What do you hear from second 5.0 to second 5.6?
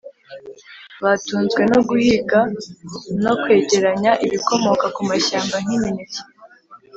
mashyamba